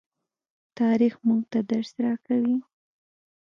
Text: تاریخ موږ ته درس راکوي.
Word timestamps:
تاریخ 0.79 1.13
موږ 1.27 1.41
ته 1.51 1.59
درس 1.69 1.91
راکوي. 2.03 2.57